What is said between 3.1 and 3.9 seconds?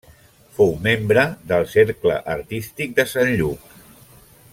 Sant Lluc.